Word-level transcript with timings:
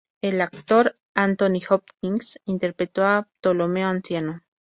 El 0.23 0.41
actor 0.41 0.97
Anthony 1.13 1.59
Hopkins 1.69 2.41
interpretó 2.45 3.03
a 3.03 3.27
Ptolomeo 3.41 3.87
anciano. 3.87 4.41